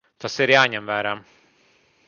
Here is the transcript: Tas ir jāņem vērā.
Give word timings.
Tas 0.23 0.37
ir 0.45 0.53
jāņem 0.53 0.89
vērā. 0.93 1.13